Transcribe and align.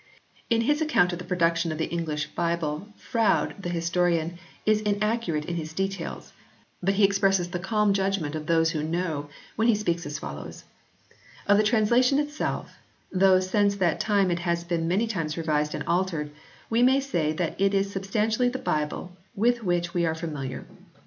In 0.49 0.61
his 0.61 0.81
account 0.81 1.13
of 1.13 1.19
the 1.19 1.25
production 1.29 1.71
of 1.71 1.77
the 1.77 1.85
English 1.85 2.25
Bible 2.31 2.87
Froude 2.97 3.53
the 3.59 3.69
historian 3.69 4.39
is 4.65 4.81
inaccurate 4.81 5.45
in 5.45 5.57
his 5.57 5.73
details, 5.73 6.33
but 6.81 6.95
he 6.95 7.03
expresses 7.03 7.49
the 7.51 7.59
calm 7.59 7.93
judgment 7.93 8.33
of 8.33 8.47
those 8.47 8.71
who 8.71 8.81
know 8.81 9.29
when 9.57 9.67
he 9.67 9.75
speaks 9.75 10.07
as 10.07 10.17
follows:" 10.17 10.63
Of 11.45 11.57
the 11.59 11.63
translation 11.63 12.17
itself, 12.17 12.77
though 13.11 13.39
since 13.39 13.75
that 13.75 13.99
time 13.99 14.31
it 14.31 14.39
has 14.39 14.63
been 14.63 14.87
many 14.87 15.05
times 15.05 15.37
revised 15.37 15.75
and 15.75 15.83
altered, 15.83 16.31
we 16.67 16.81
may 16.81 16.99
say 16.99 17.31
that 17.33 17.61
it 17.61 17.75
is 17.75 17.91
substantially 17.91 18.49
the 18.49 18.57
Bible 18.57 19.11
with 19.35 19.61
which 19.63 19.93
we 19.93 20.03
are 20.07 20.15
familiar. 20.15 20.65